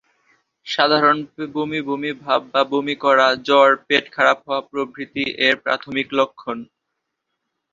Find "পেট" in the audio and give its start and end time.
3.87-4.05